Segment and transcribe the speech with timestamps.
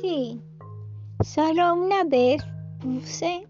[0.00, 0.40] Sí,
[1.20, 2.42] solo una vez
[2.80, 3.44] puse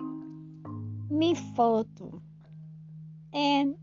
[1.08, 2.22] mi foto
[3.32, 3.76] en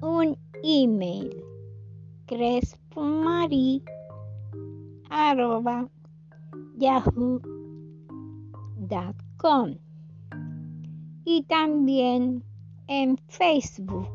[0.00, 1.44] un email
[6.76, 7.40] yahoo.com
[11.24, 12.44] y también
[12.86, 14.08] en Facebook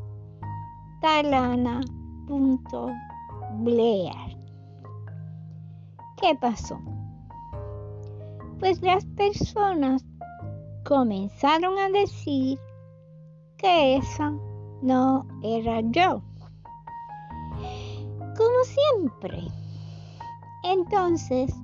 [1.00, 2.26] talana.blair.
[6.16, 6.95] ¿Qué pasó?
[8.58, 10.04] Pues las personas
[10.84, 12.58] comenzaron a decir
[13.56, 14.32] que esa
[14.82, 16.22] no era yo.
[18.36, 19.48] Como siempre.
[20.64, 21.54] Entonces,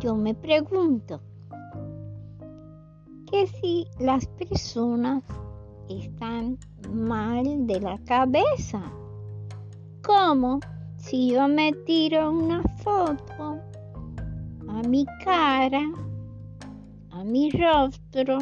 [0.00, 1.20] yo me pregunto
[3.30, 5.24] que si las personas
[5.88, 6.58] están
[6.92, 8.82] mal de la cabeza,
[10.04, 10.60] como
[10.96, 13.55] si yo me tiro una foto
[14.76, 15.90] a mi cara,
[17.10, 18.38] a mi rostro,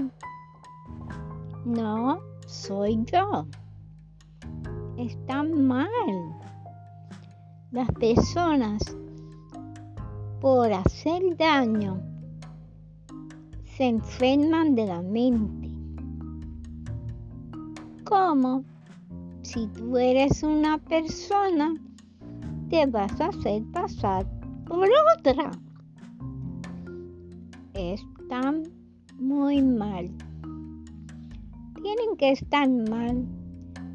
[1.64, 3.46] no soy yo.
[4.98, 5.88] Están mal.
[7.70, 8.82] Las personas
[10.40, 12.02] por hacer daño
[13.76, 15.70] se enferman de la mente.
[18.04, 18.64] Como
[19.42, 21.76] si tú eres una persona,
[22.70, 24.26] te vas a hacer pasar
[24.66, 25.52] por otra.
[27.74, 28.62] Están
[29.18, 30.08] muy mal.
[31.82, 33.26] Tienen que estar mal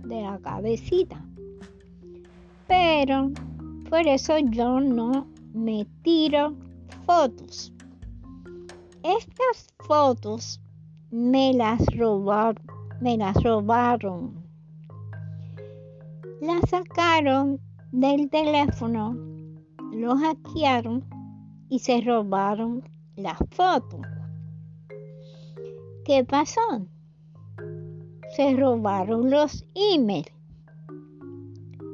[0.03, 1.25] de la cabecita.
[2.67, 3.31] Pero
[3.89, 6.53] por eso yo no me tiro
[7.05, 7.73] fotos.
[9.01, 10.61] Estas fotos
[11.09, 12.59] me las robaron.
[16.41, 17.61] Las sacaron
[17.93, 19.15] del teléfono,
[19.93, 21.05] lo hackearon
[21.69, 22.83] y se robaron
[23.19, 24.01] las fotos.
[26.05, 26.87] ¿Qué pasó?
[28.35, 30.31] Se robaron los emails.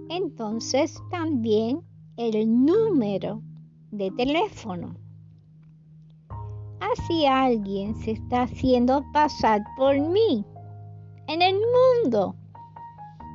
[0.09, 1.81] Entonces también
[2.17, 3.41] el número
[3.91, 4.95] de teléfono.
[6.79, 10.45] Así alguien se está haciendo pasar por mí
[11.28, 12.35] en el mundo.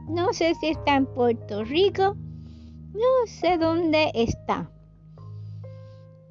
[0.08, 2.16] No sé si está en Puerto Rico,
[2.92, 4.70] no sé dónde está.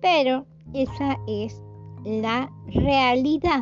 [0.02, 1.62] Pero esa es
[2.04, 3.62] la realidad.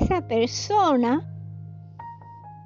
[0.00, 1.24] Esa persona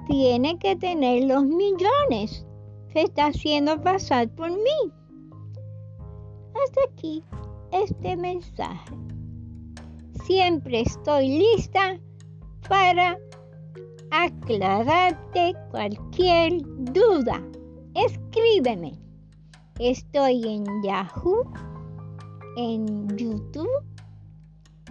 [0.07, 2.47] tiene que tener los millones.
[2.93, 4.93] Se está haciendo pasar por mí.
[6.55, 7.23] Hasta aquí
[7.71, 8.95] este mensaje.
[10.25, 11.99] Siempre estoy lista
[12.69, 13.19] para
[14.11, 16.61] aclararte cualquier
[16.93, 17.43] duda.
[17.95, 18.93] Escríbeme.
[19.79, 21.51] Estoy en Yahoo,
[22.57, 23.69] en YouTube,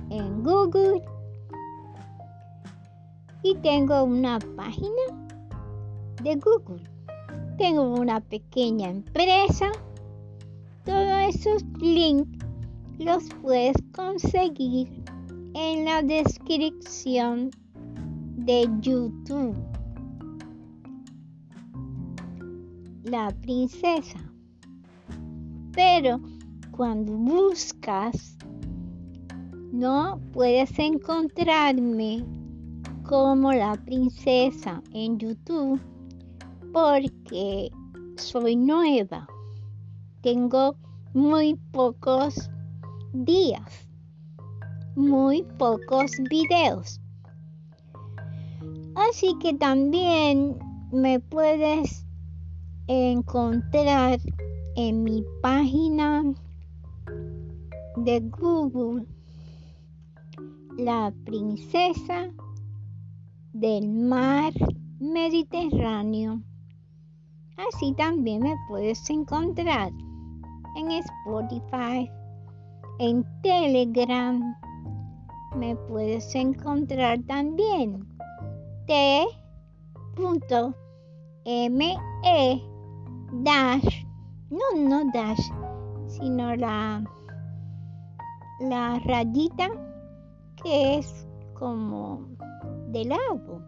[0.09, 1.01] en Google
[3.43, 5.29] y tengo una página
[6.23, 6.83] de Google.
[7.57, 9.71] Tengo una pequeña empresa.
[10.85, 12.45] Todos esos links
[12.99, 14.87] los puedes conseguir
[15.53, 17.51] en la descripción
[18.37, 19.55] de YouTube.
[23.03, 24.19] La princesa.
[25.73, 26.19] Pero
[26.71, 28.37] cuando buscas,
[29.71, 32.25] no puedes encontrarme
[33.03, 35.79] como la princesa en YouTube
[36.73, 37.69] porque
[38.17, 39.27] soy nueva.
[40.21, 40.75] Tengo
[41.13, 42.49] muy pocos
[43.13, 43.89] días,
[44.95, 47.01] muy pocos videos.
[48.95, 50.57] Así que también
[50.91, 52.05] me puedes
[52.87, 54.19] encontrar
[54.75, 56.23] en mi página
[57.97, 59.05] de Google
[60.77, 62.31] La princesa
[63.53, 64.53] del mar
[64.99, 66.41] Mediterráneo.
[67.57, 69.91] Así también me puedes encontrar
[70.75, 72.09] en Spotify,
[72.99, 74.55] en Telegram.
[75.55, 78.07] Me puedes encontrar también
[78.85, 79.55] t.me
[83.43, 84.05] dash,
[84.49, 85.51] no, no dash,
[86.07, 87.03] sino la,
[88.61, 89.69] la rayita
[90.63, 92.27] que es como
[92.89, 93.61] de lado,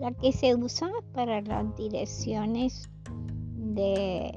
[0.00, 2.90] la que se usa para las direcciones
[3.54, 4.36] de,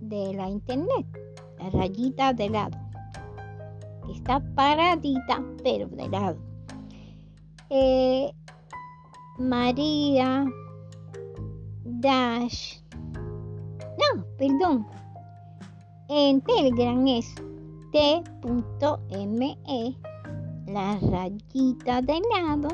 [0.00, 1.06] de la internet,
[1.58, 2.78] la rayita de lado,
[4.14, 6.38] está paradita pero de lado.
[7.70, 8.30] Eh,
[9.38, 10.44] María
[11.84, 12.80] Dash.
[13.04, 14.86] No, perdón.
[16.08, 17.32] En Telegram es
[17.92, 19.56] t.me,
[20.66, 22.68] la rayita de lado,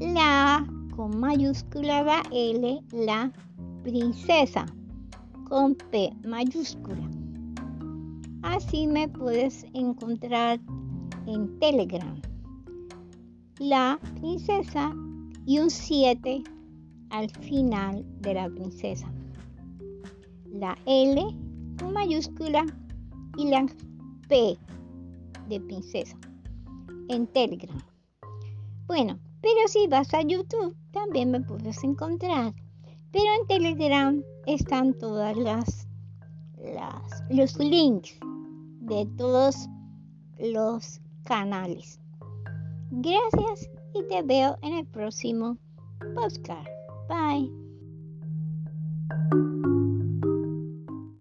[0.00, 3.32] la con mayúscula la L, la
[3.82, 4.66] princesa
[5.48, 7.08] con P mayúscula.
[8.42, 10.60] Así me puedes encontrar
[11.26, 12.20] en Telegram.
[13.58, 14.92] La princesa
[15.46, 16.42] y un 7
[17.10, 19.10] al final de la princesa.
[20.52, 21.22] La L
[21.78, 22.66] con mayúscula
[23.36, 23.66] y la
[24.28, 24.56] P
[25.48, 26.16] de princesa
[27.08, 27.82] en Telegram.
[28.86, 32.54] Bueno, pero si vas a YouTube también me puedes encontrar.
[33.12, 35.88] Pero en Telegram están todas las,
[36.58, 38.18] las los links
[38.80, 39.68] de todos
[40.38, 42.00] los canales.
[42.90, 45.56] Gracias y te veo en el próximo
[46.14, 46.68] podcast.
[47.08, 47.50] Bye.